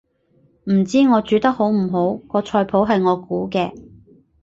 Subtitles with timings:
[0.63, 3.71] 唔知我煮得好唔好，個菜譜係我估嘅